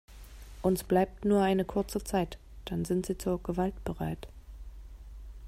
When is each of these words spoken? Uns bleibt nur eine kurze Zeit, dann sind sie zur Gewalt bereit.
Uns 0.63 0.83
bleibt 0.83 1.25
nur 1.25 1.43
eine 1.43 1.63
kurze 1.63 2.03
Zeit, 2.03 2.39
dann 2.65 2.85
sind 2.85 3.05
sie 3.05 3.19
zur 3.19 3.39
Gewalt 3.43 3.75
bereit. 3.83 4.27